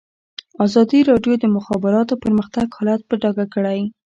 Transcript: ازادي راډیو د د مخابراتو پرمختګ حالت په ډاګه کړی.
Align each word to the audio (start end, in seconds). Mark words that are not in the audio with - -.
ازادي 0.65 0.99
راډیو 1.09 1.33
د 1.37 1.41
د 1.43 1.45
مخابراتو 1.57 2.19
پرمختګ 2.23 2.65
حالت 2.77 3.01
په 3.09 3.15
ډاګه 3.21 3.45
کړی. 3.53 3.79